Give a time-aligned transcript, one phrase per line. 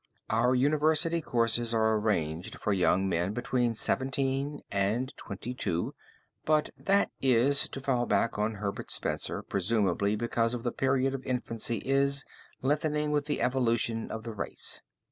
[0.31, 5.93] Our university courses are arranged for young men between 17 and 22,
[6.43, 11.77] but that is, to fall back on Herbert Spencer, presumably because the period of infancy
[11.85, 12.25] is
[12.63, 14.81] lengthening with the evolution of the race.